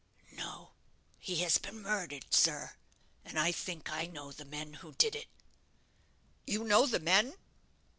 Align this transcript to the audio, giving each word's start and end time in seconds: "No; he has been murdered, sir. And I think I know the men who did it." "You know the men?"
"No; 0.31 0.71
he 1.19 1.35
has 1.43 1.59
been 1.59 1.79
murdered, 1.83 2.25
sir. 2.33 2.73
And 3.23 3.37
I 3.37 3.51
think 3.51 3.91
I 3.91 4.07
know 4.07 4.31
the 4.31 4.45
men 4.45 4.73
who 4.81 4.93
did 4.93 5.15
it." 5.15 5.27
"You 6.47 6.63
know 6.63 6.87
the 6.87 6.99
men?" 6.99 7.35